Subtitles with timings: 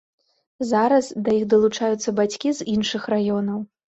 [0.69, 3.61] Зараз да іх далучаюцца бацькі з іншых раёнаў.